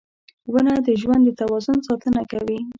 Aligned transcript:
•ونه 0.51 0.75
د 0.85 0.87
ژوند 1.01 1.21
د 1.25 1.29
توازن 1.39 1.77
ساتنه 1.87 2.21
کوي. 2.31 2.59